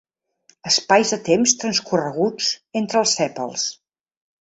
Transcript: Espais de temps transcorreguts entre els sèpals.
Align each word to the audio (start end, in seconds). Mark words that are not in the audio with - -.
Espais 0.69 1.13
de 1.15 1.19
temps 1.27 1.53
transcorreguts 1.65 2.51
entre 2.83 3.07
els 3.07 3.17
sèpals. 3.23 3.73